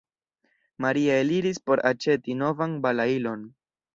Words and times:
Maria 0.85 1.17
eliris 1.25 1.59
por 1.69 1.83
aĉeti 1.91 2.39
novan 2.39 2.75
balailon. 2.87 3.45